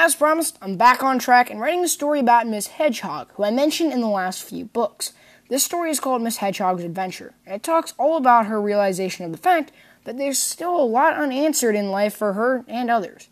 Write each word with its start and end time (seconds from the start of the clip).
As 0.00 0.14
promised, 0.14 0.56
I'm 0.62 0.76
back 0.76 1.02
on 1.02 1.18
track 1.18 1.50
and 1.50 1.60
writing 1.60 1.82
a 1.82 1.88
story 1.88 2.20
about 2.20 2.46
Miss 2.46 2.68
Hedgehog, 2.68 3.32
who 3.32 3.42
I 3.42 3.50
mentioned 3.50 3.92
in 3.92 4.00
the 4.00 4.06
last 4.06 4.44
few 4.44 4.66
books. 4.66 5.12
This 5.48 5.64
story 5.64 5.90
is 5.90 5.98
called 5.98 6.22
Miss 6.22 6.36
Hedgehog's 6.36 6.84
Adventure, 6.84 7.34
and 7.44 7.56
it 7.56 7.64
talks 7.64 7.94
all 7.98 8.16
about 8.16 8.46
her 8.46 8.62
realization 8.62 9.24
of 9.26 9.32
the 9.32 9.38
fact 9.38 9.72
that 10.04 10.16
there's 10.16 10.38
still 10.38 10.80
a 10.80 10.86
lot 10.86 11.14
unanswered 11.14 11.74
in 11.74 11.90
life 11.90 12.14
for 12.14 12.34
her 12.34 12.64
and 12.68 12.88
others. 12.88 13.26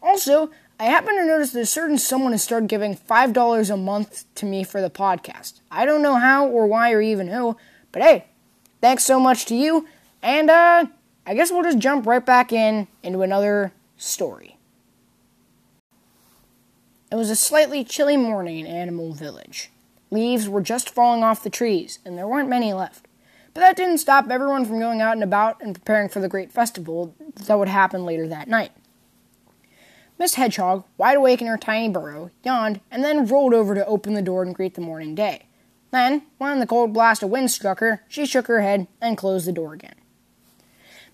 Also, 0.00 0.52
I 0.78 0.84
happen 0.84 1.16
to 1.16 1.24
notice 1.24 1.50
that 1.50 1.62
a 1.62 1.66
certain 1.66 1.98
someone 1.98 2.30
has 2.30 2.44
started 2.44 2.68
giving 2.68 2.94
$5 2.94 3.70
a 3.70 3.76
month 3.76 4.24
to 4.36 4.46
me 4.46 4.62
for 4.62 4.80
the 4.80 4.90
podcast. 4.90 5.54
I 5.72 5.84
don't 5.84 6.02
know 6.02 6.14
how 6.14 6.46
or 6.46 6.68
why 6.68 6.92
or 6.92 7.02
even 7.02 7.26
who, 7.26 7.56
but 7.90 8.00
hey, 8.00 8.26
thanks 8.80 9.02
so 9.02 9.18
much 9.18 9.44
to 9.46 9.56
you, 9.56 9.88
and 10.22 10.50
uh, 10.50 10.86
I 11.26 11.34
guess 11.34 11.50
we'll 11.50 11.64
just 11.64 11.78
jump 11.78 12.06
right 12.06 12.24
back 12.24 12.52
in 12.52 12.86
into 13.02 13.22
another 13.22 13.72
story. 13.96 14.56
It 17.12 17.16
was 17.16 17.28
a 17.28 17.36
slightly 17.36 17.84
chilly 17.84 18.16
morning 18.16 18.60
in 18.60 18.66
Animal 18.66 19.12
Village. 19.12 19.70
Leaves 20.10 20.48
were 20.48 20.62
just 20.62 20.88
falling 20.88 21.22
off 21.22 21.42
the 21.42 21.50
trees, 21.50 21.98
and 22.06 22.16
there 22.16 22.26
weren't 22.26 22.48
many 22.48 22.72
left. 22.72 23.06
But 23.52 23.60
that 23.60 23.76
didn't 23.76 23.98
stop 23.98 24.30
everyone 24.30 24.64
from 24.64 24.78
going 24.78 25.02
out 25.02 25.12
and 25.12 25.22
about 25.22 25.60
and 25.60 25.74
preparing 25.74 26.08
for 26.08 26.20
the 26.20 26.28
great 26.30 26.50
festival 26.50 27.14
that 27.34 27.58
would 27.58 27.68
happen 27.68 28.06
later 28.06 28.26
that 28.28 28.48
night. 28.48 28.72
Miss 30.18 30.36
Hedgehog, 30.36 30.84
wide 30.96 31.18
awake 31.18 31.42
in 31.42 31.48
her 31.48 31.58
tiny 31.58 31.90
burrow, 31.90 32.30
yawned 32.42 32.80
and 32.90 33.04
then 33.04 33.26
rolled 33.26 33.52
over 33.52 33.74
to 33.74 33.84
open 33.84 34.14
the 34.14 34.22
door 34.22 34.42
and 34.42 34.54
greet 34.54 34.72
the 34.72 34.80
morning 34.80 35.14
day. 35.14 35.44
Then, 35.90 36.22
when 36.38 36.60
the 36.60 36.66
cold 36.66 36.94
blast 36.94 37.22
of 37.22 37.28
wind 37.28 37.50
struck 37.50 37.80
her, 37.80 38.02
she 38.08 38.24
shook 38.24 38.46
her 38.46 38.62
head 38.62 38.88
and 39.02 39.18
closed 39.18 39.46
the 39.46 39.52
door 39.52 39.74
again. 39.74 39.96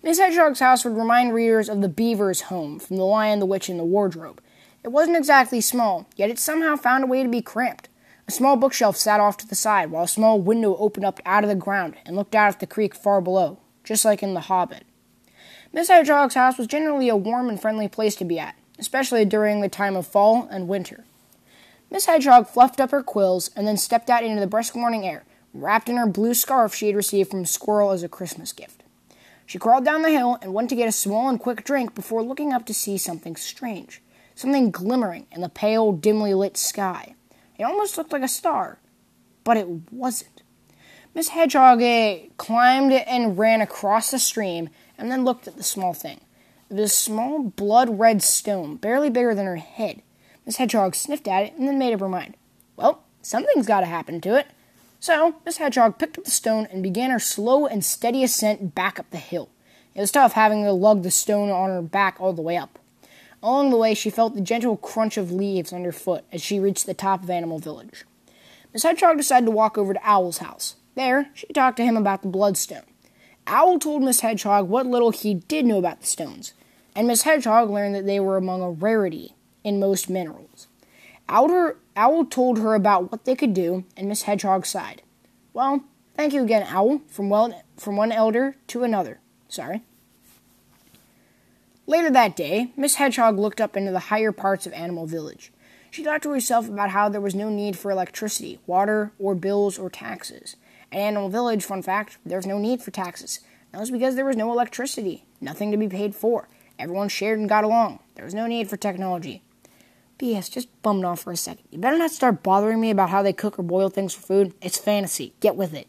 Miss 0.00 0.20
Hedgehog's 0.20 0.60
house 0.60 0.84
would 0.84 0.96
remind 0.96 1.34
readers 1.34 1.68
of 1.68 1.80
the 1.80 1.88
beaver's 1.88 2.42
home 2.42 2.78
from 2.78 2.98
The 2.98 3.04
Lion, 3.04 3.40
the 3.40 3.46
Witch, 3.46 3.68
and 3.68 3.80
the 3.80 3.84
Wardrobe, 3.84 4.40
it 4.84 4.88
wasn't 4.88 5.16
exactly 5.16 5.60
small, 5.60 6.06
yet 6.16 6.30
it 6.30 6.38
somehow 6.38 6.76
found 6.76 7.04
a 7.04 7.06
way 7.08 7.22
to 7.22 7.28
be 7.28 7.42
cramped. 7.42 7.88
A 8.28 8.32
small 8.32 8.56
bookshelf 8.56 8.96
sat 8.96 9.20
off 9.20 9.36
to 9.38 9.46
the 9.46 9.54
side, 9.54 9.90
while 9.90 10.04
a 10.04 10.08
small 10.08 10.40
window 10.40 10.76
opened 10.76 11.04
up 11.04 11.20
out 11.26 11.42
of 11.42 11.48
the 11.48 11.56
ground 11.56 11.96
and 12.04 12.14
looked 12.14 12.34
out 12.34 12.54
at 12.54 12.60
the 12.60 12.66
creek 12.66 12.94
far 12.94 13.20
below, 13.20 13.58
just 13.82 14.04
like 14.04 14.22
in 14.22 14.34
The 14.34 14.42
Hobbit. 14.42 14.84
Miss 15.72 15.88
Hedgehog's 15.88 16.34
house 16.34 16.58
was 16.58 16.66
generally 16.66 17.08
a 17.08 17.16
warm 17.16 17.48
and 17.48 17.60
friendly 17.60 17.88
place 17.88 18.14
to 18.16 18.24
be 18.24 18.38
at, 18.38 18.54
especially 18.78 19.24
during 19.24 19.60
the 19.60 19.68
time 19.68 19.96
of 19.96 20.06
fall 20.06 20.46
and 20.50 20.68
winter. 20.68 21.04
Miss 21.90 22.06
Hedgehog 22.06 22.46
fluffed 22.46 22.80
up 22.80 22.90
her 22.90 23.02
quills 23.02 23.50
and 23.56 23.66
then 23.66 23.76
stepped 23.76 24.10
out 24.10 24.22
into 24.22 24.40
the 24.40 24.46
brisk 24.46 24.76
morning 24.76 25.06
air, 25.06 25.24
wrapped 25.52 25.88
in 25.88 25.96
her 25.96 26.06
blue 26.06 26.34
scarf 26.34 26.74
she 26.74 26.86
had 26.86 26.96
received 26.96 27.30
from 27.30 27.44
Squirrel 27.46 27.90
as 27.90 28.02
a 28.02 28.08
Christmas 28.08 28.52
gift. 28.52 28.82
She 29.44 29.58
crawled 29.58 29.84
down 29.84 30.02
the 30.02 30.10
hill 30.10 30.38
and 30.42 30.52
went 30.52 30.68
to 30.68 30.76
get 30.76 30.88
a 30.88 30.92
small 30.92 31.28
and 31.28 31.40
quick 31.40 31.64
drink 31.64 31.94
before 31.94 32.22
looking 32.22 32.52
up 32.52 32.66
to 32.66 32.74
see 32.74 32.98
something 32.98 33.34
strange 33.34 34.02
something 34.38 34.70
glimmering 34.70 35.26
in 35.32 35.40
the 35.40 35.48
pale, 35.48 35.90
dimly 35.90 36.32
lit 36.32 36.56
sky. 36.56 37.16
It 37.58 37.64
almost 37.64 37.98
looked 37.98 38.12
like 38.12 38.22
a 38.22 38.28
star, 38.28 38.78
but 39.42 39.56
it 39.56 39.66
wasn't. 39.90 40.42
Miss 41.12 41.30
Hedgehog 41.30 41.82
eh, 41.82 42.26
climbed 42.36 42.92
and 42.92 43.36
ran 43.36 43.60
across 43.60 44.12
the 44.12 44.18
stream 44.20 44.70
and 44.96 45.10
then 45.10 45.24
looked 45.24 45.48
at 45.48 45.56
the 45.56 45.64
small 45.64 45.92
thing. 45.92 46.20
It 46.70 46.74
was 46.74 46.92
a 46.92 46.94
small, 46.94 47.42
blood 47.42 47.98
red 47.98 48.22
stone, 48.22 48.76
barely 48.76 49.10
bigger 49.10 49.34
than 49.34 49.46
her 49.46 49.56
head. 49.56 50.02
Miss 50.46 50.58
Hedgehog 50.58 50.94
sniffed 50.94 51.26
at 51.26 51.42
it 51.42 51.54
and 51.54 51.66
then 51.66 51.76
made 51.76 51.92
up 51.92 51.98
her 51.98 52.08
mind. 52.08 52.36
Well, 52.76 53.02
something's 53.22 53.66
got 53.66 53.80
to 53.80 53.86
happen 53.86 54.20
to 54.20 54.38
it. 54.38 54.46
So, 55.00 55.34
Miss 55.44 55.56
Hedgehog 55.56 55.98
picked 55.98 56.16
up 56.16 56.24
the 56.24 56.30
stone 56.30 56.68
and 56.70 56.80
began 56.80 57.10
her 57.10 57.18
slow 57.18 57.66
and 57.66 57.84
steady 57.84 58.22
ascent 58.22 58.76
back 58.76 59.00
up 59.00 59.10
the 59.10 59.16
hill. 59.16 59.48
It 59.96 60.00
was 60.00 60.12
tough 60.12 60.34
having 60.34 60.62
to 60.62 60.72
lug 60.72 61.02
the 61.02 61.10
stone 61.10 61.50
on 61.50 61.70
her 61.70 61.82
back 61.82 62.20
all 62.20 62.32
the 62.32 62.42
way 62.42 62.56
up. 62.56 62.77
Along 63.42 63.70
the 63.70 63.76
way, 63.76 63.94
she 63.94 64.10
felt 64.10 64.34
the 64.34 64.40
gentle 64.40 64.76
crunch 64.76 65.16
of 65.16 65.30
leaves 65.30 65.72
underfoot 65.72 66.24
as 66.32 66.42
she 66.42 66.58
reached 66.58 66.86
the 66.86 66.94
top 66.94 67.22
of 67.22 67.30
Animal 67.30 67.58
Village. 67.58 68.04
Miss 68.72 68.82
Hedgehog 68.82 69.16
decided 69.16 69.46
to 69.46 69.52
walk 69.52 69.78
over 69.78 69.94
to 69.94 70.08
Owl's 70.08 70.38
house. 70.38 70.76
There, 70.94 71.30
she 71.34 71.46
talked 71.48 71.76
to 71.76 71.84
him 71.84 71.96
about 71.96 72.22
the 72.22 72.28
bloodstone. 72.28 72.82
Owl 73.46 73.78
told 73.78 74.02
Miss 74.02 74.20
Hedgehog 74.20 74.68
what 74.68 74.86
little 74.86 75.10
he 75.10 75.34
did 75.34 75.64
know 75.64 75.78
about 75.78 76.00
the 76.00 76.06
stones, 76.06 76.52
and 76.94 77.06
Miss 77.06 77.22
Hedgehog 77.22 77.70
learned 77.70 77.94
that 77.94 78.04
they 78.04 78.20
were 78.20 78.36
among 78.36 78.60
a 78.60 78.70
rarity 78.70 79.34
in 79.64 79.80
most 79.80 80.10
minerals. 80.10 80.66
Owl, 81.28 81.72
Owl 81.96 82.24
told 82.26 82.58
her 82.58 82.74
about 82.74 83.10
what 83.10 83.24
they 83.24 83.36
could 83.36 83.54
do, 83.54 83.84
and 83.96 84.08
Miss 84.08 84.22
Hedgehog 84.22 84.66
sighed. 84.66 85.02
Well, 85.52 85.84
thank 86.16 86.32
you 86.32 86.42
again, 86.42 86.66
Owl, 86.68 87.02
from, 87.08 87.30
well, 87.30 87.62
from 87.76 87.96
one 87.96 88.12
elder 88.12 88.56
to 88.66 88.82
another. 88.82 89.20
Sorry. 89.48 89.82
Later 91.88 92.10
that 92.10 92.36
day, 92.36 92.70
Miss 92.76 92.96
Hedgehog 92.96 93.38
looked 93.38 93.62
up 93.62 93.74
into 93.74 93.90
the 93.90 93.98
higher 93.98 94.30
parts 94.30 94.66
of 94.66 94.74
Animal 94.74 95.06
Village. 95.06 95.50
She 95.90 96.04
thought 96.04 96.20
to 96.22 96.30
herself 96.30 96.68
about 96.68 96.90
how 96.90 97.08
there 97.08 97.18
was 97.18 97.34
no 97.34 97.48
need 97.48 97.78
for 97.78 97.90
electricity, 97.90 98.60
water, 98.66 99.10
or 99.18 99.34
bills 99.34 99.78
or 99.78 99.88
taxes. 99.88 100.56
At 100.92 100.98
Animal 100.98 101.30
Village, 101.30 101.64
fun 101.64 101.80
fact, 101.80 102.18
there 102.26 102.36
was 102.36 102.46
no 102.46 102.58
need 102.58 102.82
for 102.82 102.90
taxes. 102.90 103.40
That 103.72 103.80
was 103.80 103.90
because 103.90 104.16
there 104.16 104.26
was 104.26 104.36
no 104.36 104.52
electricity, 104.52 105.24
nothing 105.40 105.70
to 105.70 105.78
be 105.78 105.88
paid 105.88 106.14
for. 106.14 106.50
Everyone 106.78 107.08
shared 107.08 107.38
and 107.38 107.48
got 107.48 107.64
along. 107.64 108.00
There 108.16 108.24
was 108.26 108.34
no 108.34 108.46
need 108.46 108.68
for 108.68 108.76
technology. 108.76 109.42
B.S. 110.18 110.50
Just 110.50 110.68
bummed 110.82 111.06
off 111.06 111.20
for 111.20 111.32
a 111.32 111.38
second. 111.38 111.64
You 111.70 111.78
better 111.78 111.96
not 111.96 112.10
start 112.10 112.42
bothering 112.42 112.82
me 112.82 112.90
about 112.90 113.08
how 113.08 113.22
they 113.22 113.32
cook 113.32 113.58
or 113.58 113.62
boil 113.62 113.88
things 113.88 114.12
for 114.12 114.20
food. 114.20 114.52
It's 114.60 114.76
fantasy. 114.76 115.32
Get 115.40 115.56
with 115.56 115.72
it. 115.72 115.88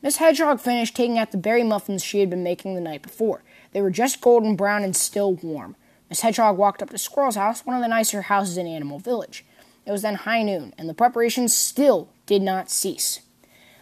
Miss 0.00 0.16
Hedgehog 0.16 0.60
finished 0.60 0.94
taking 0.94 1.18
out 1.18 1.32
the 1.32 1.38
berry 1.38 1.64
muffins 1.64 2.04
she 2.04 2.20
had 2.20 2.30
been 2.30 2.44
making 2.44 2.74
the 2.74 2.80
night 2.80 3.02
before. 3.02 3.42
They 3.72 3.82
were 3.82 3.90
just 3.90 4.20
golden 4.20 4.54
brown 4.54 4.84
and 4.84 4.94
still 4.94 5.34
warm. 5.34 5.74
Miss 6.08 6.20
Hedgehog 6.20 6.56
walked 6.56 6.82
up 6.82 6.90
to 6.90 6.98
Squirrel's 6.98 7.34
house, 7.36 7.66
one 7.66 7.76
of 7.76 7.82
the 7.82 7.88
nicer 7.88 8.22
houses 8.22 8.56
in 8.56 8.66
Animal 8.66 9.00
Village. 9.00 9.44
It 9.84 9.90
was 9.90 10.02
then 10.02 10.14
high 10.14 10.42
noon, 10.42 10.72
and 10.78 10.88
the 10.88 10.94
preparations 10.94 11.56
still 11.56 12.10
did 12.26 12.42
not 12.42 12.70
cease. 12.70 13.20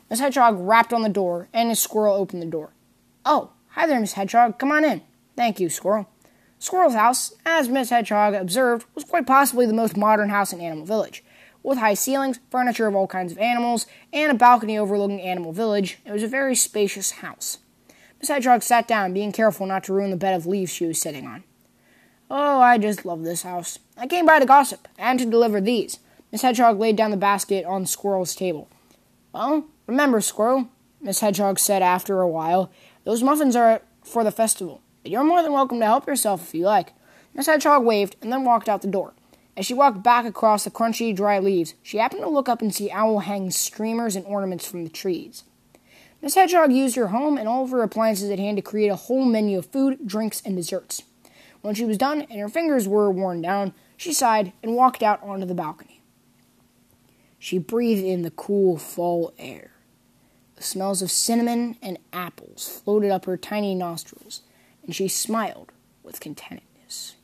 Miss 0.09 0.21
Hedgehog 0.21 0.57
rapped 0.59 0.93
on 0.93 1.03
the 1.03 1.09
door, 1.09 1.49
and 1.53 1.71
a 1.71 1.77
squirrel 1.77 2.15
opened 2.15 2.41
the 2.41 2.47
door. 2.47 2.71
Oh, 3.25 3.51
hi 3.71 3.87
there, 3.87 4.01
Miss 4.01 4.15
Hedgehog. 4.15 4.59
Come 4.59 4.73
on 4.73 4.85
in. 4.85 5.03
Thank 5.37 5.61
you, 5.61 5.69
Squirrel. 5.69 6.09
Squirrel's 6.59 6.95
house, 6.95 7.35
as 7.45 7.69
Miss 7.69 7.91
Hedgehog 7.91 8.35
observed, 8.35 8.87
was 8.95 9.05
quite 9.05 9.27
possibly 9.27 9.67
the 9.67 9.75
most 9.75 9.97
modern 9.97 10.31
house 10.31 10.53
in 10.53 10.61
Animal 10.61 10.87
Village. 10.87 11.23
With 11.67 11.79
high 11.79 11.95
ceilings, 11.95 12.39
furniture 12.49 12.87
of 12.87 12.95
all 12.95 13.09
kinds 13.09 13.33
of 13.33 13.39
animals, 13.39 13.89
and 14.13 14.31
a 14.31 14.37
balcony 14.37 14.79
overlooking 14.79 15.21
Animal 15.21 15.53
Village, 15.53 15.99
it 16.07 16.13
was 16.13 16.23
a 16.23 16.29
very 16.29 16.55
spacious 16.55 17.11
house. 17.11 17.59
Miss 18.21 18.29
Hedgehog 18.29 18.63
sat 18.63 18.87
down, 18.87 19.13
being 19.13 19.33
careful 19.33 19.67
not 19.67 19.83
to 19.85 19.93
ruin 19.93 20.13
the 20.13 20.17
bed 20.17 20.37
of 20.37 20.47
leaves 20.47 20.73
she 20.73 20.87
was 20.87 21.01
sitting 21.01 21.27
on. 21.27 21.43
Oh, 22.31 22.61
I 22.61 22.79
just 22.79 23.05
love 23.05 23.25
this 23.25 23.43
house. 23.43 23.81
I 23.97 24.07
came 24.07 24.27
by 24.27 24.39
to 24.39 24.47
gossip, 24.47 24.87
and 24.97 25.19
to 25.19 25.27
deliver 25.27 25.61
these. 25.61 25.99
Miss 26.31 26.43
Hedgehog 26.43 26.79
laid 26.79 26.95
down 26.95 27.11
the 27.11 27.17
basket 27.17 27.65
on 27.65 27.85
Squirrel's 27.85 28.37
table. 28.37 28.69
Well, 29.33 29.65
remember, 29.89 30.21
Squirrel, 30.21 30.69
Miss 31.01 31.19
Hedgehog 31.19 31.59
said 31.59 31.83
after 31.83 32.21
a 32.21 32.29
while, 32.29 32.71
those 33.03 33.25
muffins 33.25 33.57
are 33.57 33.83
for 34.05 34.23
the 34.23 34.31
festival. 34.31 34.83
You're 35.05 35.25
more 35.25 35.43
than 35.43 35.53
welcome 35.53 35.81
to 35.81 35.87
help 35.87 36.07
yourself 36.07 36.45
if 36.45 36.55
you 36.55 36.63
like. 36.63 36.93
Miss 37.35 37.47
Hedgehog 37.47 37.83
waved 37.85 38.15
and 38.23 38.33
then 38.33 38.45
walked 38.45 38.69
out 38.69 38.83
the 38.83 38.87
door. 38.87 39.15
As 39.57 39.65
she 39.65 39.75
walked 39.75 40.03
back 40.03 40.27
across 40.27 40.65
the 40.65 40.71
crunchy, 40.71 41.17
dry 41.17 41.39
leaves, 41.39 41.75
she 41.83 41.99
happened 41.99 42.23
to 42.23 42.29
look 42.29 42.49
up 42.49 42.61
and 42.61 42.75
see 42.75 42.91
Owl 42.91 43.21
hang 43.21 43.51
streamers 43.51 44.15
and 44.15 44.27
ornaments 44.27 44.67
from 44.67 44.85
the 44.85 44.91
trees. 44.91 45.45
Miss 46.21 46.35
Hedgehog 46.35 46.73
used 46.73 46.97
her 46.97 47.09
home 47.09 47.39
and 47.39 47.49
all 47.49 47.65
of 47.65 47.71
her 47.71 47.83
appliances 47.83 48.31
at 48.31 48.39
hand 48.39 48.59
to 48.59 48.63
create 48.63 48.89
a 48.89 48.97
whole 48.97 49.25
menu 49.25 49.59
of 49.59 49.67
food, 49.67 50.07
drinks, 50.07 50.43
and 50.45 50.57
desserts. 50.57 51.03
When 51.63 51.75
she 51.75 51.85
was 51.85 51.99
done 51.99 52.23
and 52.23 52.41
her 52.41 52.49
fingers 52.49 52.87
were 52.87 53.11
worn 53.11 53.41
down, 53.41 53.73
she 53.97 54.13
sighed 54.13 54.53
and 54.63 54.75
walked 54.75 55.03
out 55.03 55.23
onto 55.23 55.47
the 55.47 55.55
balcony. 55.55 56.03
She 57.39 57.59
breathed 57.59 58.05
in 58.05 58.23
the 58.23 58.31
cool 58.31 58.77
fall 58.77 59.33
air. 59.39 59.73
The 60.57 60.63
smells 60.63 61.03
of 61.03 61.11
cinnamon 61.11 61.77
and 61.83 61.99
apples 62.13 62.81
floated 62.83 63.11
up 63.11 63.27
her 63.27 63.37
tiny 63.37 63.75
nostrils, 63.75 64.43
and 64.85 64.95
she 64.95 65.09
smiled 65.09 65.73
with 66.03 66.21
contentedness. 66.21 67.15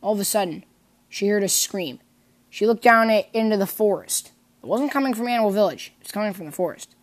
All 0.00 0.14
of 0.14 0.20
a 0.20 0.24
sudden, 0.24 0.64
she 1.08 1.28
heard 1.28 1.42
a 1.42 1.48
scream. 1.48 2.00
She 2.50 2.66
looked 2.66 2.82
down 2.82 3.10
it 3.10 3.28
into 3.32 3.56
the 3.56 3.66
forest. 3.66 4.32
It 4.62 4.66
wasn't 4.66 4.92
coming 4.92 5.14
from 5.14 5.28
Animal 5.28 5.50
Village, 5.50 5.92
it 5.98 6.04
was 6.04 6.12
coming 6.12 6.32
from 6.32 6.46
the 6.46 6.52
forest. 6.52 6.94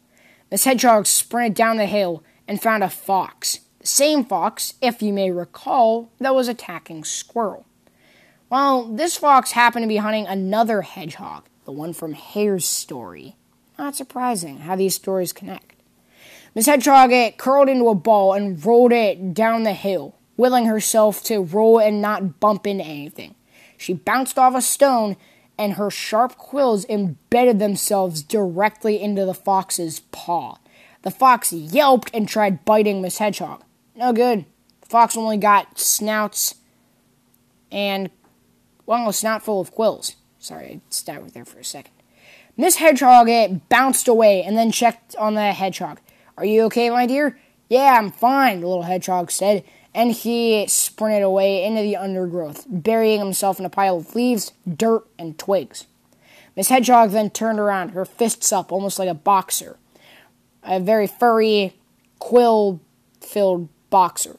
Miss 0.52 0.66
Hedgehog 0.66 1.08
sprinted 1.08 1.56
down 1.56 1.78
the 1.78 1.86
hill 1.86 2.24
and 2.48 2.62
found 2.62 2.84
a 2.84 2.90
fox. 2.90 3.62
The 3.80 3.88
same 3.88 4.26
fox, 4.26 4.76
if 4.82 5.02
you 5.02 5.14
may 5.14 5.32
recall, 5.32 6.12
that 6.20 6.36
was 6.36 6.48
attacking 6.48 7.04
Squirrel. 7.04 7.66
Well, 8.50 8.86
this 8.86 9.18
fox 9.18 9.52
happened 9.52 9.84
to 9.84 9.88
be 9.88 9.98
hunting 9.98 10.28
another 10.28 10.84
hedgehog, 10.84 11.46
the 11.66 11.72
one 11.72 11.94
from 11.94 12.14
Hare's 12.14 12.66
story. 12.66 13.36
Not 13.78 13.96
surprising 13.96 14.60
how 14.60 14.76
these 14.76 14.96
stories 14.96 15.34
connect. 15.34 15.74
Miss 16.54 16.68
Hedgehog 16.68 17.12
it 17.12 17.38
curled 17.38 17.68
into 17.68 17.90
a 17.90 17.96
ball 17.96 18.34
and 18.34 18.64
rolled 18.64 18.94
it 18.94 19.34
down 19.34 19.64
the 19.64 19.74
hill, 19.74 20.16
willing 20.38 20.68
herself 20.68 21.22
to 21.24 21.40
roll 21.40 21.80
and 21.80 22.02
not 22.02 22.40
bump 22.40 22.66
into 22.66 22.86
anything. 22.86 23.36
She 23.86 23.94
bounced 23.94 24.40
off 24.40 24.56
a 24.56 24.64
stone 24.64 25.16
and 25.60 25.74
her 25.74 25.92
sharp 25.92 26.40
quills 26.40 26.90
embedded 26.90 27.60
themselves 27.60 28.24
directly 28.24 29.00
into 29.00 29.26
the 29.26 29.34
fox's 29.36 30.00
paw. 30.12 30.58
The 31.04 31.12
fox 31.12 31.54
yelped 31.54 32.10
and 32.12 32.28
tried 32.28 32.66
biting 32.66 33.00
Miss 33.00 33.20
Hedgehog. 33.20 33.64
No 33.96 34.12
good. 34.12 34.46
The 34.82 34.88
fox 34.88 35.16
only 35.16 35.38
got 35.38 35.78
snouts 35.78 36.56
and 37.72 38.10
well, 38.88 39.08
a 39.08 39.14
snout 39.14 39.44
full 39.44 39.62
of 39.62 39.70
quills. 39.70 40.16
Sorry, 40.40 40.66
I 40.66 40.82
stuttered 40.90 41.36
there 41.36 41.46
for 41.46 41.60
a 41.60 41.64
second. 41.64 41.94
Miss 42.58 42.78
Hedgehog 42.78 43.30
it 43.30 43.70
bounced 43.70 44.08
away 44.08 44.42
and 44.42 44.58
then 44.58 44.72
checked 44.72 45.16
on 45.18 45.36
the 45.36 45.52
hedgehog. 45.54 46.00
Are 46.40 46.46
you 46.46 46.64
okay, 46.64 46.90
my 46.90 47.06
dear? 47.06 47.38
Yeah, 47.70 48.00
I'm 48.00 48.12
fine, 48.12 48.62
the 48.62 48.68
little 48.68 48.82
hedgehog 48.82 49.30
said, 49.30 49.64
and 49.96 50.12
he 50.12 50.68
sprinted 50.68 51.24
away 51.24 51.64
into 51.64 51.82
the 51.82 51.96
undergrowth, 51.96 52.66
burying 52.68 53.20
himself 53.20 53.60
in 53.60 53.66
a 53.66 53.70
pile 53.70 53.98
of 53.98 54.14
leaves, 54.14 54.52
dirt, 54.68 55.08
and 55.18 55.40
twigs. 55.40 55.88
Miss 56.56 56.68
Hedgehog 56.68 57.12
then 57.12 57.30
turned 57.30 57.60
around, 57.60 57.90
her 57.90 58.04
fists 58.04 58.52
up, 58.52 58.74
almost 58.74 59.00
like 59.00 59.08
a 59.08 59.14
boxer. 59.14 59.78
A 60.64 60.82
very 60.82 61.08
furry, 61.08 61.76
quill 62.20 62.82
filled 63.22 63.70
boxer. 63.90 64.38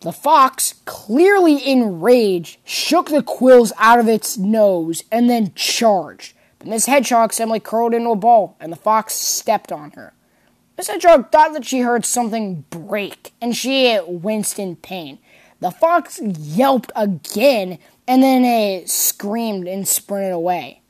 The 0.00 0.12
fox, 0.12 0.74
clearly 0.86 1.66
enraged, 1.68 2.58
shook 2.64 3.10
the 3.10 3.22
quills 3.22 3.72
out 3.78 3.98
of 3.98 4.08
its 4.08 4.38
nose 4.38 5.04
and 5.12 5.28
then 5.28 5.52
charged. 5.54 6.34
But 6.58 6.68
Miss 6.68 6.86
Hedgehog 6.86 7.34
suddenly 7.34 7.60
curled 7.60 7.92
into 7.92 8.10
a 8.10 8.16
ball, 8.16 8.56
and 8.60 8.72
the 8.72 8.76
fox 8.76 9.14
stepped 9.14 9.72
on 9.72 9.90
her. 9.92 10.14
Miss 10.76 10.88
Hedgehog 10.88 11.32
thought 11.32 11.54
that 11.54 11.64
she 11.64 11.80
heard 11.80 12.04
something 12.04 12.64
break, 12.70 13.32
and 13.40 13.56
she 13.56 13.98
winced 14.06 14.58
in 14.58 14.76
pain. 14.76 15.18
The 15.60 15.70
fox 15.70 16.20
yelped 16.20 16.92
again, 16.94 17.78
and 18.06 18.22
then 18.22 18.44
it 18.44 18.90
screamed 18.90 19.66
and 19.66 19.88
sprinted 19.88 20.32
away. 20.32 20.82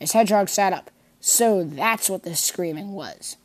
Miss 0.00 0.12
Hedgehog 0.12 0.48
sat 0.48 0.72
up. 0.72 0.90
So 1.20 1.64
that's 1.64 2.08
what 2.08 2.22
the 2.22 2.34
screaming 2.34 2.92
was. 2.92 3.36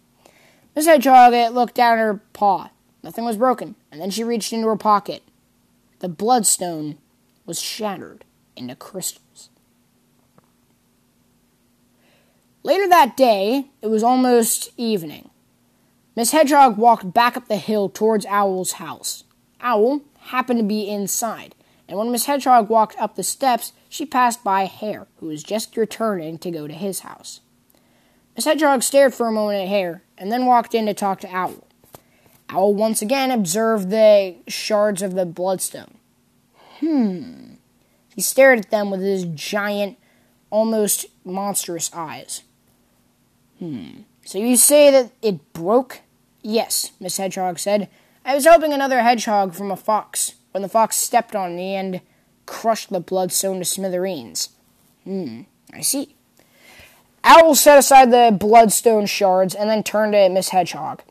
Miss 0.76 0.86
Hedgehog 0.86 1.34
looked 1.54 1.76
down 1.76 2.00
at 2.00 2.02
her 2.02 2.22
paw. 2.34 2.70
Nothing 3.04 3.26
was 3.26 3.38
broken, 3.38 3.76
and 3.92 4.02
then 4.02 4.10
she 4.10 4.24
reached 4.24 4.54
into 4.54 4.68
her 4.68 4.76
pocket. 4.76 5.22
The 6.00 6.10
bloodstone 6.10 6.98
was 7.46 7.62
shattered 7.62 8.26
into 8.56 8.76
crystals. 8.76 9.50
Later 12.64 12.88
that 12.88 13.18
day, 13.18 13.66
it 13.82 13.88
was 13.88 14.04
almost 14.04 14.72
evening. 14.78 15.30
Miss 16.16 16.32
Hedgehog 16.32 16.78
walked 16.78 17.12
back 17.12 17.36
up 17.36 17.48
the 17.48 17.58
hill 17.58 17.90
towards 17.90 18.26
Owl's 18.28 18.74
house. 18.74 19.24
Owl 19.62 20.02
happened 20.20 20.60
to 20.60 20.66
be 20.66 20.88
inside, 20.88 21.56
and 21.88 21.98
when 21.98 22.12
Miss 22.12 22.26
Hedgehog 22.26 22.70
walked 22.70 22.98
up 23.00 23.16
the 23.16 23.24
steps, 23.24 23.74
she 23.90 24.06
passed 24.06 24.44
by 24.44 24.66
Hare, 24.66 25.08
who 25.18 25.28
was 25.28 25.44
just 25.44 25.76
returning 25.76 26.38
to 26.40 26.52
go 26.52 26.68
to 26.68 26.74
his 26.74 27.00
house. 27.00 27.42
Miss 28.36 28.46
Hedgehog 28.46 28.84
stared 28.84 29.14
for 29.14 29.28
a 29.28 29.32
moment 29.32 29.64
at 29.64 29.68
Hare, 29.70 30.04
and 30.18 30.32
then 30.32 30.46
walked 30.46 30.76
in 30.76 30.86
to 30.86 30.94
talk 30.94 31.20
to 31.22 31.36
Owl. 31.36 31.68
Owl 32.50 32.76
once 32.76 33.02
again 33.02 33.32
observed 33.32 33.90
the 33.90 34.36
shards 34.48 35.02
of 35.02 35.16
the 35.16 35.26
bloodstone. 35.26 35.98
Hmm. 36.80 37.54
He 38.16 38.22
stared 38.22 38.60
at 38.60 38.70
them 38.70 38.92
with 38.92 39.02
his 39.02 39.26
giant, 39.26 39.98
almost 40.52 41.08
monstrous 41.26 41.90
eyes. 41.94 42.44
Hmm. 43.58 44.02
So 44.26 44.38
you 44.38 44.56
say 44.56 44.92
that 44.92 45.12
it 45.22 45.54
broke? 45.54 46.02
Yes, 46.44 46.92
Miss 47.00 47.18
Hedgehog 47.18 47.58
said. 47.58 47.90
I 48.26 48.36
was 48.36 48.44
helping 48.44 48.74
another 48.74 49.02
hedgehog 49.02 49.54
from 49.54 49.72
a 49.72 49.78
fox 49.78 50.34
when 50.52 50.62
the 50.62 50.70
fox 50.70 50.98
stepped 50.98 51.36
on 51.36 51.56
me 51.56 51.76
and 51.76 52.02
crushed 52.46 52.90
the 52.90 53.00
bloodstone 53.00 53.60
to 53.60 53.66
smithereens. 53.66 54.50
Hmm, 55.06 55.42
I 55.74 55.82
see. 55.82 56.16
Owl 57.24 57.56
set 57.56 57.80
aside 57.80 58.12
the 58.12 58.36
bloodstone 58.38 59.06
shards 59.06 59.56
and 59.56 59.70
then 59.70 59.84
turned 59.84 60.14
to 60.14 60.30
Miss 60.30 60.50
Hedgehog. 60.50 61.02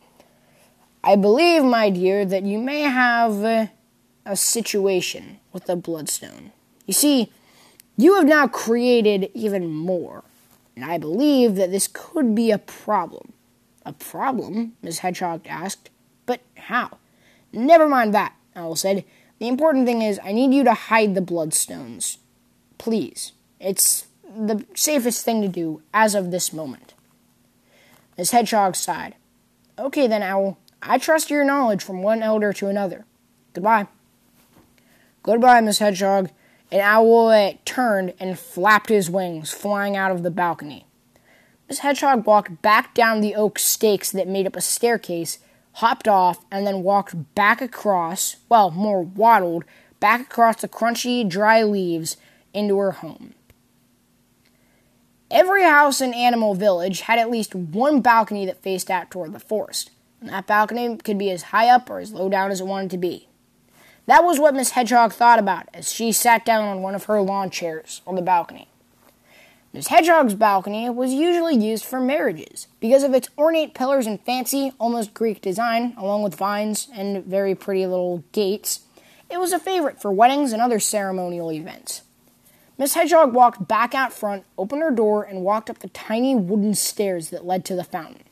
I 1.02 1.16
believe, 1.16 1.64
my 1.64 1.88
dear, 1.88 2.24
that 2.26 2.44
you 2.44 2.58
may 2.58 2.82
have 2.82 3.42
uh, 3.42 3.66
a 4.26 4.36
situation 4.36 5.40
with 5.52 5.64
the 5.64 5.76
bloodstone. 5.76 6.52
You 6.86 6.92
see, 6.92 7.32
you 7.96 8.16
have 8.16 8.26
now 8.26 8.46
created 8.46 9.30
even 9.34 9.66
more, 9.66 10.22
and 10.76 10.84
I 10.84 10.98
believe 10.98 11.56
that 11.56 11.70
this 11.70 11.88
could 11.88 12.34
be 12.34 12.50
a 12.50 12.58
problem. 12.58 13.32
A 13.84 13.92
problem? 13.92 14.76
Miss 14.82 14.98
Hedgehog 14.98 15.46
asked. 15.46 15.90
But 16.26 16.40
how? 16.56 16.98
Never 17.52 17.88
mind 17.88 18.14
that, 18.14 18.34
Owl 18.54 18.76
said. 18.76 19.04
The 19.38 19.48
important 19.48 19.86
thing 19.86 20.02
is, 20.02 20.20
I 20.22 20.32
need 20.32 20.54
you 20.54 20.64
to 20.64 20.74
hide 20.74 21.14
the 21.14 21.20
bloodstones. 21.20 22.18
Please. 22.78 23.32
It's 23.58 24.06
the 24.24 24.64
safest 24.74 25.24
thing 25.24 25.42
to 25.42 25.48
do 25.48 25.82
as 25.92 26.14
of 26.14 26.30
this 26.30 26.52
moment. 26.52 26.94
Miss 28.16 28.30
Hedgehog 28.30 28.76
sighed. 28.76 29.14
Okay 29.78 30.06
then, 30.06 30.22
Owl. 30.22 30.58
I 30.82 30.98
trust 30.98 31.30
your 31.30 31.44
knowledge 31.44 31.82
from 31.82 32.02
one 32.02 32.22
elder 32.22 32.52
to 32.54 32.68
another. 32.68 33.04
Goodbye. 33.52 33.88
Goodbye, 35.22 35.60
Miss 35.60 35.78
Hedgehog. 35.78 36.30
And 36.70 36.80
Owl 36.80 37.54
turned 37.64 38.14
and 38.18 38.38
flapped 38.38 38.88
his 38.88 39.10
wings, 39.10 39.52
flying 39.52 39.96
out 39.96 40.10
of 40.10 40.22
the 40.22 40.30
balcony. 40.30 40.86
Miss 41.68 41.78
Hedgehog 41.78 42.26
walked 42.26 42.60
back 42.62 42.94
down 42.94 43.20
the 43.20 43.34
oak 43.34 43.58
stakes 43.58 44.10
that 44.12 44.28
made 44.28 44.46
up 44.46 44.56
a 44.56 44.60
staircase, 44.60 45.38
hopped 45.74 46.06
off, 46.06 46.44
and 46.50 46.66
then 46.66 46.82
walked 46.82 47.34
back 47.34 47.62
across, 47.62 48.36
well, 48.48 48.70
more 48.70 49.02
waddled, 49.02 49.64
back 50.00 50.20
across 50.20 50.60
the 50.60 50.68
crunchy, 50.68 51.28
dry 51.28 51.62
leaves 51.62 52.16
into 52.52 52.76
her 52.78 52.92
home. 52.92 53.34
Every 55.30 55.62
house 55.62 56.02
in 56.02 56.12
Animal 56.12 56.54
Village 56.54 57.02
had 57.02 57.18
at 57.18 57.30
least 57.30 57.54
one 57.54 58.02
balcony 58.02 58.44
that 58.44 58.62
faced 58.62 58.90
out 58.90 59.10
toward 59.10 59.32
the 59.32 59.40
forest, 59.40 59.90
and 60.20 60.28
that 60.28 60.46
balcony 60.46 60.98
could 60.98 61.16
be 61.16 61.30
as 61.30 61.44
high 61.44 61.70
up 61.70 61.88
or 61.88 62.00
as 62.00 62.12
low 62.12 62.28
down 62.28 62.50
as 62.50 62.60
it 62.60 62.66
wanted 62.66 62.90
to 62.90 62.98
be. 62.98 63.28
That 64.06 64.24
was 64.24 64.38
what 64.38 64.54
Miss 64.54 64.70
Hedgehog 64.70 65.12
thought 65.12 65.38
about 65.38 65.68
as 65.72 65.90
she 65.90 66.12
sat 66.12 66.44
down 66.44 66.64
on 66.64 66.82
one 66.82 66.94
of 66.94 67.04
her 67.04 67.22
lawn 67.22 67.48
chairs 67.48 68.02
on 68.06 68.16
the 68.16 68.20
balcony. 68.20 68.68
Miss 69.74 69.86
Hedgehog's 69.86 70.34
balcony 70.34 70.90
was 70.90 71.14
usually 71.14 71.56
used 71.56 71.86
for 71.86 71.98
marriages 71.98 72.66
because 72.78 73.02
of 73.02 73.14
its 73.14 73.30
ornate 73.38 73.72
pillars 73.72 74.06
and 74.06 74.20
fancy, 74.20 74.72
almost 74.78 75.14
Greek 75.14 75.40
design, 75.40 75.94
along 75.96 76.22
with 76.22 76.34
vines 76.34 76.88
and 76.94 77.24
very 77.24 77.54
pretty 77.54 77.86
little 77.86 78.22
gates. 78.32 78.80
It 79.30 79.40
was 79.40 79.50
a 79.50 79.58
favorite 79.58 79.98
for 79.98 80.12
weddings 80.12 80.52
and 80.52 80.60
other 80.60 80.78
ceremonial 80.78 81.50
events. 81.50 82.02
Miss 82.76 82.92
Hedgehog 82.92 83.32
walked 83.32 83.66
back 83.66 83.94
out 83.94 84.12
front, 84.12 84.44
opened 84.58 84.82
her 84.82 84.90
door, 84.90 85.24
and 85.24 85.42
walked 85.42 85.70
up 85.70 85.78
the 85.78 85.88
tiny 85.88 86.34
wooden 86.34 86.74
stairs 86.74 87.30
that 87.30 87.46
led 87.46 87.64
to 87.64 87.74
the 87.74 87.82
fountain. 87.82 88.24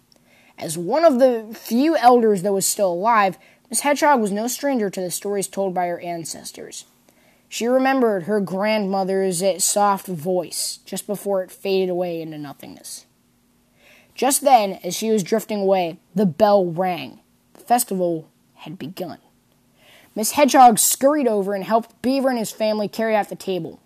As 0.58 0.76
one 0.76 1.06
of 1.06 1.20
the 1.20 1.56
few 1.58 1.96
elders 1.96 2.42
that 2.42 2.52
was 2.52 2.66
still 2.66 2.92
alive, 2.92 3.38
Miss 3.70 3.81
Hedgehog 3.81 4.20
was 4.20 4.31
no 4.31 4.46
stranger 4.46 4.90
to 4.90 5.00
the 5.00 5.10
stories 5.10 5.48
told 5.48 5.72
by 5.72 5.87
her 5.87 6.00
ancestors. 6.00 6.84
She 7.52 7.67
remembered 7.67 8.23
her 8.23 8.41
grandmother's 8.41 9.42
eh, 9.42 9.59
soft 9.59 10.07
voice 10.07 10.78
just 10.85 11.09
before 11.09 11.42
it 11.42 11.50
faded 11.50 11.90
away 11.90 12.23
into 12.23 12.38
nothingness. 12.38 13.07
Just 14.14 14.42
then, 14.42 14.78
as 14.85 14.97
she 14.97 15.11
was 15.11 15.25
drifting 15.25 15.61
away, 15.61 15.99
the 16.14 16.26
bell 16.26 16.64
rang. 16.64 17.19
The 17.54 17.61
festival 17.61 18.28
had 18.54 18.78
begun. 18.78 19.19
Miss 20.14 20.33
Hedgehog 20.33 20.78
scurried 20.78 21.26
over 21.26 21.52
and 21.52 21.64
helped 21.64 22.00
Beaver 22.02 22.28
and 22.28 22.38
his 22.38 22.52
family 22.52 22.87
carry 22.87 23.16
out 23.16 23.30
the 23.30 23.35
table. 23.35 23.80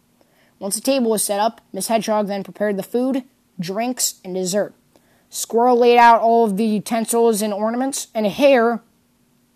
Once 0.58 0.74
the 0.74 0.82
table 0.82 1.10
was 1.10 1.24
set 1.24 1.40
up, 1.40 1.62
Miss 1.72 1.88
Hedgehog 1.88 2.26
then 2.26 2.44
prepared 2.44 2.76
the 2.76 2.82
food, 2.82 3.24
drinks, 3.58 4.20
and 4.22 4.34
dessert. 4.34 4.74
Squirrel 5.30 5.78
laid 5.78 5.96
out 5.96 6.20
all 6.20 6.44
of 6.44 6.58
the 6.58 6.66
utensils 6.66 7.40
and 7.40 7.54
ornaments, 7.54 8.08
and 8.14 8.26
Hare, 8.26 8.82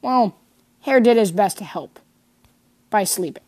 well, 0.00 0.34
Hare 0.80 0.98
did 0.98 1.18
his 1.18 1.30
best 1.30 1.58
to 1.58 1.64
help 1.64 2.00
by 2.88 3.04
sleeping. 3.04 3.42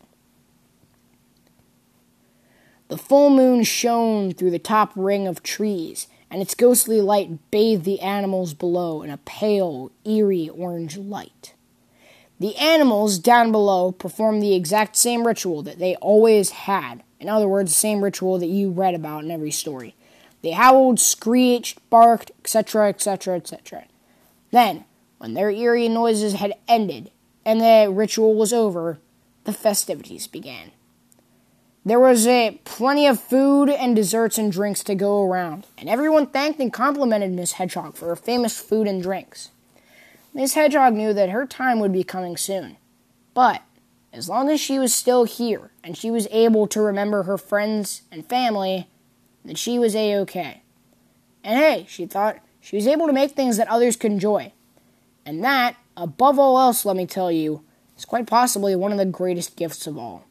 The 2.91 2.97
full 2.97 3.29
moon 3.29 3.63
shone 3.63 4.33
through 4.33 4.51
the 4.51 4.59
top 4.59 4.91
ring 4.97 5.25
of 5.25 5.41
trees, 5.41 6.07
and 6.29 6.41
its 6.41 6.53
ghostly 6.53 6.99
light 6.99 7.49
bathed 7.49 7.85
the 7.85 8.01
animals 8.01 8.53
below 8.53 9.01
in 9.01 9.09
a 9.09 9.15
pale, 9.19 9.93
eerie 10.03 10.49
orange 10.49 10.97
light. 10.97 11.53
The 12.41 12.53
animals 12.57 13.17
down 13.17 13.53
below 13.53 13.93
performed 13.93 14.43
the 14.43 14.53
exact 14.53 14.97
same 14.97 15.25
ritual 15.25 15.63
that 15.63 15.79
they 15.79 15.95
always 16.01 16.49
had. 16.49 17.01
In 17.21 17.29
other 17.29 17.47
words, 17.47 17.71
the 17.71 17.77
same 17.77 18.03
ritual 18.03 18.37
that 18.39 18.47
you 18.47 18.71
read 18.71 18.93
about 18.93 19.23
in 19.23 19.31
every 19.31 19.51
story. 19.51 19.95
They 20.41 20.51
howled, 20.51 20.99
screeched, 20.99 21.79
barked, 21.89 22.31
etc., 22.39 22.89
etc., 22.89 23.37
etc. 23.37 23.85
Then, 24.51 24.83
when 25.17 25.33
their 25.33 25.49
eerie 25.49 25.87
noises 25.87 26.33
had 26.33 26.55
ended 26.67 27.09
and 27.45 27.61
the 27.61 27.89
ritual 27.89 28.35
was 28.35 28.51
over, 28.51 28.99
the 29.45 29.53
festivities 29.53 30.27
began. 30.27 30.71
There 31.83 31.99
was 31.99 32.27
a 32.27 32.59
plenty 32.63 33.07
of 33.07 33.19
food 33.19 33.67
and 33.67 33.95
desserts 33.95 34.37
and 34.37 34.51
drinks 34.51 34.83
to 34.83 34.93
go 34.93 35.25
around, 35.25 35.65
and 35.79 35.89
everyone 35.89 36.27
thanked 36.27 36.59
and 36.59 36.71
complimented 36.71 37.31
Miss 37.31 37.53
Hedgehog 37.53 37.95
for 37.95 38.05
her 38.09 38.15
famous 38.15 38.59
food 38.59 38.87
and 38.87 39.01
drinks. 39.01 39.49
Miss 40.31 40.53
Hedgehog 40.53 40.93
knew 40.93 41.11
that 41.11 41.31
her 41.31 41.47
time 41.47 41.79
would 41.79 41.91
be 41.91 42.03
coming 42.03 42.37
soon, 42.37 42.77
but 43.33 43.63
as 44.13 44.29
long 44.29 44.47
as 44.47 44.59
she 44.61 44.77
was 44.77 44.93
still 44.93 45.23
here 45.23 45.71
and 45.83 45.97
she 45.97 46.11
was 46.11 46.27
able 46.29 46.67
to 46.67 46.79
remember 46.79 47.23
her 47.23 47.37
friends 47.37 48.03
and 48.11 48.29
family, 48.29 48.87
then 49.43 49.55
she 49.55 49.79
was 49.79 49.95
a 49.95 50.17
okay. 50.17 50.61
And 51.43 51.57
hey, 51.57 51.87
she 51.89 52.05
thought, 52.05 52.37
she 52.59 52.75
was 52.75 52.85
able 52.85 53.07
to 53.07 53.13
make 53.13 53.31
things 53.31 53.57
that 53.57 53.67
others 53.67 53.95
could 53.95 54.11
enjoy. 54.11 54.53
And 55.25 55.43
that, 55.43 55.77
above 55.97 56.37
all 56.37 56.59
else, 56.59 56.85
let 56.85 56.95
me 56.95 57.07
tell 57.07 57.31
you, 57.31 57.63
is 57.97 58.05
quite 58.05 58.27
possibly 58.27 58.75
one 58.75 58.91
of 58.91 58.99
the 58.99 59.05
greatest 59.05 59.55
gifts 59.55 59.87
of 59.87 59.97
all. 59.97 60.25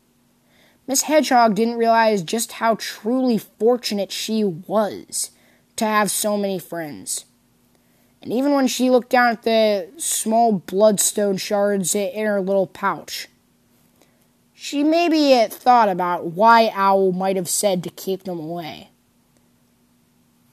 Miss 0.91 1.03
Hedgehog 1.03 1.55
didn't 1.55 1.79
realize 1.79 2.21
just 2.21 2.51
how 2.51 2.75
truly 2.75 3.39
fortunate 3.39 4.11
she 4.11 4.43
was 4.43 5.31
to 5.77 5.85
have 5.85 6.11
so 6.11 6.37
many 6.37 6.59
friends. 6.59 7.27
And 8.21 8.33
even 8.33 8.55
when 8.55 8.67
she 8.67 8.91
looked 8.91 9.09
down 9.09 9.31
at 9.31 9.45
the 9.45 9.89
small 9.99 10.51
bloodstone 10.51 11.37
shards 11.37 11.95
in 11.95 12.27
her 12.27 12.41
little 12.41 12.67
pouch, 12.67 13.29
she 14.53 14.83
maybe 14.83 15.47
thought 15.49 15.89
about 15.89 16.33
why 16.33 16.73
Owl 16.75 17.13
might 17.13 17.37
have 17.37 17.49
said 17.49 17.85
to 17.85 17.91
keep 17.91 18.25
them 18.25 18.41
away. 18.41 18.91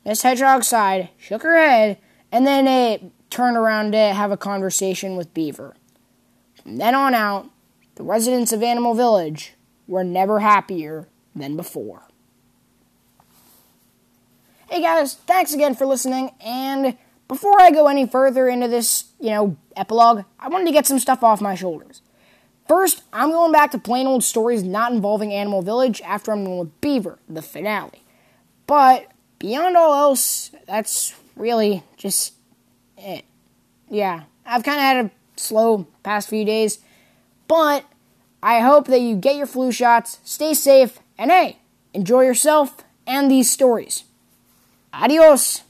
Miss 0.06 0.22
Hedgehog 0.22 0.64
sighed, 0.64 1.10
shook 1.18 1.42
her 1.42 1.58
head, 1.58 1.98
and 2.32 2.46
then 2.46 2.68
it 2.68 3.12
turned 3.32 3.58
around 3.58 3.94
to 3.94 4.14
have 4.14 4.32
a 4.32 4.38
conversation 4.38 5.18
with 5.18 5.34
Beaver. 5.34 5.76
From 6.62 6.78
then 6.78 6.94
on 6.94 7.16
out, 7.16 7.50
the 7.96 8.04
residents 8.04 8.54
of 8.54 8.62
Animal 8.62 8.94
Village 8.94 9.54
were 9.88 10.04
never 10.04 10.40
happier 10.40 11.08
than 11.36 11.56
before. 11.56 12.04
Hey 14.70 14.82
guys, 14.82 15.14
thanks 15.14 15.54
again 15.54 15.76
for 15.76 15.86
listening, 15.86 16.32
and 16.42 16.98
before 17.28 17.60
I 17.62 17.72
go 17.72 17.88
any 17.88 18.06
further 18.06 18.48
into 18.48 18.68
this, 18.68 19.06
you 19.20 19.30
know, 19.30 19.58
epilogue, 19.76 20.26
I 20.40 20.50
wanted 20.50 20.66
to 20.66 20.72
get 20.72 20.86
some 20.86 21.00
stuff 21.00 21.24
off 21.24 21.42
my 21.42 21.56
shoulders. 21.56 22.02
First, 22.68 23.04
I'm 23.14 23.32
going 23.32 23.54
back 23.54 23.72
to 23.72 23.80
plain 23.80 24.08
old 24.08 24.24
stories 24.24 24.64
not 24.64 24.92
involving 24.92 25.34
Animal 25.34 25.62
Village 25.62 26.02
after 26.02 26.32
I'm 26.32 26.44
going 26.44 26.60
with 26.60 26.82
Beaver, 26.82 27.20
the 27.30 27.42
finale. 27.42 28.04
But 28.66 29.10
beyond 29.40 29.78
all 29.78 29.94
else, 29.94 30.52
that's 30.68 31.16
really 31.38 31.84
just 31.96 32.34
it. 32.98 33.24
Yeah, 33.90 34.24
I've 34.46 34.64
kind 34.64 34.78
of 34.78 34.84
had 34.84 35.06
a 35.06 35.12
slow 35.40 35.88
past 36.04 36.28
few 36.30 36.44
days, 36.44 36.80
but 37.48 37.86
I 38.42 38.60
hope 38.60 38.88
that 38.88 39.02
you 39.02 39.16
get 39.16 39.36
your 39.36 39.48
flu 39.48 39.72
shots, 39.72 40.20
stay 40.24 40.54
safe, 40.54 41.00
and 41.18 41.32
hey, 41.32 41.60
enjoy 41.94 42.22
yourself 42.22 42.84
and 43.06 43.30
these 43.32 43.50
stories. 43.50 44.04
Adios. 44.94 45.64